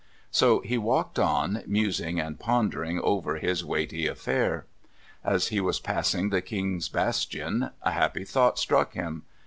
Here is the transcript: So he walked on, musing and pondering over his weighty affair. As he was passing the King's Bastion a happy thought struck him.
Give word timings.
So 0.31 0.61
he 0.61 0.79
walked 0.79 1.19
on, 1.19 1.61
musing 1.67 2.19
and 2.19 2.39
pondering 2.39 2.99
over 3.01 3.35
his 3.35 3.63
weighty 3.63 4.07
affair. 4.07 4.65
As 5.23 5.49
he 5.49 5.61
was 5.61 5.79
passing 5.79 6.31
the 6.31 6.41
King's 6.41 6.89
Bastion 6.89 7.69
a 7.83 7.91
happy 7.91 8.23
thought 8.23 8.57
struck 8.57 8.95
him. 8.95 9.25